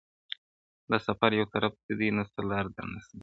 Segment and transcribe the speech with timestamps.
[0.89, 3.07] دا سفر یو طرفه دی نسته لار د ستنېدلو-